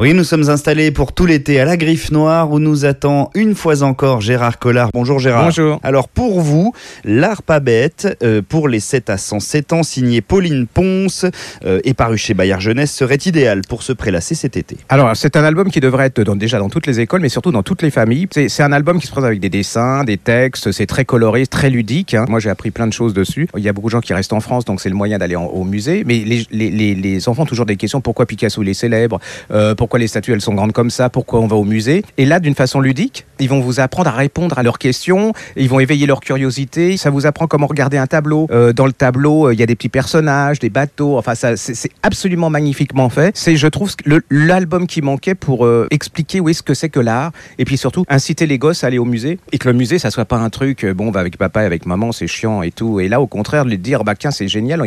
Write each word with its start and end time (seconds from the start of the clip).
Oui, 0.00 0.12
nous 0.12 0.24
sommes 0.24 0.50
installés 0.50 0.90
pour 0.90 1.12
tout 1.12 1.24
l'été 1.24 1.60
à 1.60 1.64
la 1.64 1.76
Griffe 1.76 2.10
Noire 2.10 2.50
où 2.50 2.58
nous 2.58 2.84
attend 2.84 3.30
une 3.36 3.54
fois 3.54 3.84
encore 3.84 4.20
Gérard 4.20 4.58
Collard. 4.58 4.90
Bonjour 4.92 5.20
Gérard. 5.20 5.44
Bonjour. 5.44 5.78
Alors 5.84 6.08
pour 6.08 6.40
vous, 6.40 6.72
L'Art 7.04 7.44
pas 7.44 7.60
bête, 7.60 8.18
euh, 8.24 8.42
pour 8.42 8.66
les 8.66 8.80
7 8.80 9.08
à 9.08 9.18
107 9.18 9.72
ans, 9.72 9.84
signé 9.84 10.20
Pauline 10.20 10.66
Ponce 10.66 11.26
euh, 11.64 11.78
et 11.84 11.94
paru 11.94 12.18
chez 12.18 12.34
Bayard 12.34 12.60
Jeunesse, 12.60 12.90
serait 12.92 13.20
idéal 13.24 13.60
pour 13.68 13.84
se 13.84 13.92
prélasser 13.92 14.34
cet 14.34 14.56
été. 14.56 14.78
Alors, 14.88 15.14
c'est 15.16 15.36
un 15.36 15.44
album 15.44 15.70
qui 15.70 15.78
devrait 15.78 16.06
être 16.06 16.24
dans- 16.24 16.34
déjà 16.34 16.58
dans 16.58 16.70
toutes 16.70 16.88
les 16.88 16.98
écoles, 16.98 17.20
mais 17.20 17.28
surtout 17.28 17.52
dans 17.52 17.62
toutes 17.62 17.82
les 17.82 17.92
familles. 17.92 18.26
C'est 18.32 18.64
un 18.64 18.72
album 18.72 18.98
qui 18.98 19.06
se 19.06 19.12
présente 19.12 19.28
avec 19.28 19.38
des 19.38 19.48
dessins, 19.48 20.02
des 20.02 20.16
textes, 20.18 20.72
c'est 20.72 20.86
très 20.86 21.04
coloré, 21.04 21.46
très 21.46 21.70
ludique. 21.70 22.14
hein. 22.14 22.24
Moi, 22.28 22.40
j'ai 22.40 22.50
appris 22.50 22.72
plein 22.72 22.88
de 22.88 22.92
choses 22.92 23.14
dessus. 23.14 23.46
Il 23.56 23.62
y 23.62 23.68
a 23.68 23.72
beaucoup 23.72 23.90
de 23.90 23.92
gens 23.92 24.00
qui 24.00 24.12
restent 24.12 24.32
en 24.32 24.40
France, 24.40 24.64
donc 24.64 24.80
c'est 24.80 24.88
le 24.88 24.96
moyen 24.96 25.18
d'aller 25.18 25.36
au 25.36 25.62
musée. 25.62 26.02
Mais 26.04 26.24
les, 26.26 26.44
les- 26.50 26.70
les- 26.70 26.96
les 26.96 27.28
enfants 27.28 27.44
ont 27.44 27.46
toujours 27.46 27.66
des 27.66 27.76
questions. 27.76 28.00
Pourquoi 28.00 28.26
Picasso, 28.26 28.60
il 28.60 28.68
est 28.68 28.74
célèbre? 28.74 29.20
Euh, 29.52 29.76
Pourquoi 29.83 29.83
les 29.98 30.08
statues, 30.08 30.32
sont 30.40 30.54
grandes 30.54 30.72
comme 30.72 30.90
ça 30.90 31.10
Pourquoi 31.10 31.40
on 31.40 31.46
va 31.46 31.56
au 31.56 31.64
musée. 31.64 32.02
Et 32.18 32.24
là, 32.24 32.40
d'une 32.40 32.54
façon 32.54 32.80
ludique, 32.80 33.26
ils 33.40 33.48
vont 33.48 33.60
vous 33.60 33.80
apprendre 33.80 34.08
à 34.08 34.12
répondre 34.12 34.58
à 34.58 34.62
leurs 34.62 34.78
questions. 34.78 35.32
Ils 35.56 35.68
vont 35.68 35.80
éveiller 35.80 36.06
leur 36.06 36.20
curiosité. 36.20 36.96
Ça 36.96 37.10
vous 37.10 37.26
apprend 37.26 37.46
comment 37.46 37.66
regarder 37.66 37.98
un 37.98 38.06
tableau. 38.06 38.46
Euh, 38.50 38.72
dans 38.72 38.86
le 38.86 38.92
tableau, 38.92 39.48
euh, 39.48 39.54
il 39.54 39.60
y 39.60 39.62
a 39.62 39.66
des 39.66 39.74
petits 39.74 39.88
personnages, 39.88 40.58
des 40.58 40.70
bateaux. 40.70 41.18
Enfin, 41.18 41.34
ça, 41.34 41.56
c'est 41.56 41.90
absolument 42.02 42.50
magnifiquement 42.50 43.08
fait. 43.08 43.36
C'est, 43.36 43.56
je 43.56 43.66
trouve, 43.66 43.92
l'album 44.30 44.86
qui 44.86 45.02
manquait 45.02 45.34
pour 45.34 45.66
euh, 45.66 45.86
expliquer 45.90 46.40
où 46.40 46.48
est-ce 46.48 46.62
que 46.62 46.74
c'est 46.74 46.88
que 46.88 47.00
l'art. 47.00 47.32
Et 47.58 47.64
puis 47.64 47.76
surtout, 47.76 48.04
inciter 48.08 48.46
les 48.46 48.58
gosses 48.58 48.84
à 48.84 48.88
aller 48.88 48.98
au 48.98 49.04
musée. 49.04 49.38
Et 49.52 49.58
que 49.58 49.68
le 49.68 49.74
musée, 49.74 49.98
ça 49.98 50.10
soit 50.10 50.24
pas 50.24 50.36
un 50.36 50.50
truc, 50.50 50.84
euh, 50.84 50.94
bon, 50.94 51.10
bah, 51.10 51.20
avec 51.20 51.36
papa 51.36 51.62
et 51.62 51.66
avec 51.66 51.86
maman, 51.86 52.12
c'est 52.12 52.26
chiant 52.26 52.62
et 52.62 52.70
tout. 52.70 53.00
Et 53.00 53.08
là, 53.08 53.20
au 53.20 53.26
contraire, 53.26 53.64
de 53.64 53.74
dire, 53.74 54.04
bah, 54.04 54.14
tiens, 54.14 54.30
c'est 54.30 54.48
génial. 54.48 54.82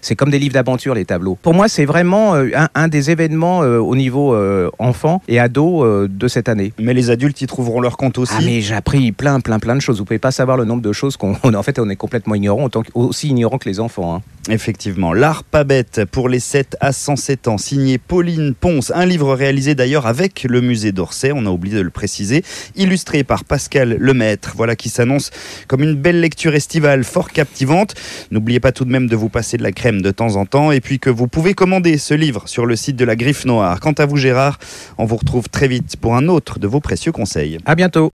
C'est 0.00 0.16
comme 0.16 0.30
des 0.30 0.38
livres 0.38 0.54
d'aventure, 0.54 0.94
les 0.94 1.04
tableaux. 1.04 1.38
Pour 1.40 1.54
moi, 1.54 1.68
c'est 1.68 1.84
vraiment 1.84 2.34
un, 2.34 2.68
un 2.74 2.88
des 2.88 3.10
événements 3.10 3.60
au 3.60 3.96
niveau 3.96 4.36
enfant 4.78 5.22
et 5.28 5.38
ado 5.38 6.06
de 6.08 6.28
cette 6.28 6.48
année. 6.48 6.72
Mais 6.78 6.94
les 6.94 7.10
adultes 7.10 7.40
y 7.40 7.46
trouveront 7.46 7.80
leur 7.80 7.91
compte 7.96 8.18
aussi. 8.18 8.34
Ah 8.36 8.40
mais 8.44 8.60
j'ai 8.60 8.74
appris 8.74 9.12
plein 9.12 9.40
plein 9.40 9.58
plein 9.58 9.74
de 9.76 9.80
choses. 9.80 9.98
Vous 9.98 10.04
pouvez 10.04 10.18
pas 10.18 10.30
savoir 10.32 10.56
le 10.56 10.64
nombre 10.64 10.82
de 10.82 10.92
choses 10.92 11.16
qu'on 11.16 11.36
on- 11.42 11.54
en 11.60 11.62
fait 11.62 11.78
on 11.78 11.88
est 11.88 11.96
complètement 11.96 12.34
ignorant, 12.34 12.68
aussi 12.94 13.28
ignorant 13.28 13.58
que 13.58 13.68
les 13.68 13.80
enfants. 13.80 14.14
hein. 14.16 14.22
Effectivement, 14.50 15.12
L'Art 15.12 15.44
pas 15.44 15.62
bête 15.62 16.00
pour 16.10 16.28
les 16.28 16.40
7 16.40 16.76
à 16.80 16.92
107 16.92 17.46
ans, 17.46 17.58
signé 17.58 17.98
Pauline 17.98 18.54
Ponce, 18.54 18.90
un 18.92 19.06
livre 19.06 19.36
réalisé 19.36 19.76
d'ailleurs 19.76 20.08
avec 20.08 20.42
le 20.42 20.60
musée 20.60 20.90
d'Orsay, 20.90 21.30
on 21.32 21.46
a 21.46 21.50
oublié 21.50 21.76
de 21.76 21.82
le 21.82 21.90
préciser, 21.90 22.42
illustré 22.74 23.22
par 23.22 23.44
Pascal 23.44 23.96
Lemaître, 24.00 24.54
voilà 24.56 24.74
qui 24.74 24.88
s'annonce 24.88 25.30
comme 25.68 25.84
une 25.84 25.94
belle 25.94 26.20
lecture 26.20 26.56
estivale 26.56 27.04
fort 27.04 27.30
captivante. 27.30 27.94
N'oubliez 28.32 28.58
pas 28.58 28.72
tout 28.72 28.84
de 28.84 28.90
même 28.90 29.06
de 29.06 29.14
vous 29.14 29.28
passer 29.28 29.58
de 29.58 29.62
la 29.62 29.70
crème 29.70 30.02
de 30.02 30.10
temps 30.10 30.34
en 30.34 30.44
temps 30.44 30.72
et 30.72 30.80
puis 30.80 30.98
que 30.98 31.10
vous 31.10 31.28
pouvez 31.28 31.54
commander 31.54 31.96
ce 31.96 32.14
livre 32.14 32.48
sur 32.48 32.66
le 32.66 32.74
site 32.74 32.96
de 32.96 33.04
la 33.04 33.14
Griffe 33.14 33.44
Noire. 33.44 33.78
Quant 33.78 33.92
à 33.92 34.06
vous 34.06 34.16
Gérard, 34.16 34.58
on 34.98 35.04
vous 35.04 35.16
retrouve 35.16 35.48
très 35.50 35.68
vite 35.68 35.96
pour 36.00 36.16
un 36.16 36.26
autre 36.26 36.58
de 36.58 36.66
vos 36.66 36.80
précieux 36.80 37.12
conseils. 37.12 37.58
À 37.64 37.76
bientôt. 37.76 38.10